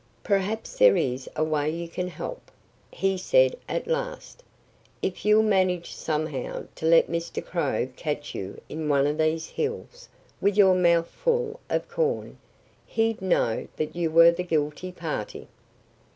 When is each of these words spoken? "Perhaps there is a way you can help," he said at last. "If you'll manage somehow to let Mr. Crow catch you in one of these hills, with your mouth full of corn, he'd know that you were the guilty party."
"Perhaps 0.23 0.79
there 0.79 0.97
is 0.97 1.29
a 1.35 1.43
way 1.43 1.69
you 1.69 1.87
can 1.87 2.07
help," 2.07 2.49
he 2.91 3.19
said 3.19 3.55
at 3.69 3.85
last. 3.85 4.43
"If 5.03 5.25
you'll 5.27 5.43
manage 5.43 5.91
somehow 5.93 6.65
to 6.73 6.87
let 6.87 7.07
Mr. 7.07 7.45
Crow 7.45 7.87
catch 7.95 8.33
you 8.33 8.59
in 8.67 8.89
one 8.89 9.05
of 9.05 9.19
these 9.19 9.47
hills, 9.49 10.09
with 10.41 10.57
your 10.57 10.73
mouth 10.73 11.09
full 11.11 11.59
of 11.69 11.87
corn, 11.87 12.39
he'd 12.87 13.21
know 13.21 13.67
that 13.75 13.95
you 13.95 14.09
were 14.09 14.31
the 14.31 14.41
guilty 14.41 14.91
party." 14.91 15.47